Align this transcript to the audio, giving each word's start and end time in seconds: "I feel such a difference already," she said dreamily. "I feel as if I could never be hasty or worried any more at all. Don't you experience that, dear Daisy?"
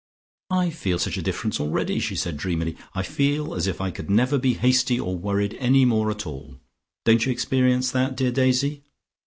"I 0.49 0.71
feel 0.71 0.97
such 0.97 1.17
a 1.17 1.21
difference 1.21 1.59
already," 1.59 1.99
she 1.99 2.15
said 2.15 2.35
dreamily. 2.35 2.75
"I 2.95 3.03
feel 3.03 3.53
as 3.53 3.67
if 3.67 3.79
I 3.79 3.91
could 3.91 4.09
never 4.09 4.39
be 4.39 4.55
hasty 4.55 4.99
or 4.99 5.15
worried 5.15 5.53
any 5.59 5.85
more 5.85 6.09
at 6.09 6.25
all. 6.25 6.59
Don't 7.05 7.23
you 7.23 7.31
experience 7.31 7.91
that, 7.91 8.17
dear 8.17 8.31
Daisy?" 8.31 8.83